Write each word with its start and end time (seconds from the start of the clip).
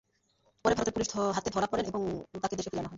পরে 0.65 0.73
ভারতের 0.75 0.93
পুলিশের 0.95 1.35
হাতে 1.35 1.49
ধরা 1.55 1.67
পড়েন 1.67 1.85
এবং 1.85 2.01
তাঁকে 2.33 2.55
দেশে 2.57 2.69
ফিরিয়ে 2.69 2.79
আনা 2.79 2.85
হয়। 2.85 2.89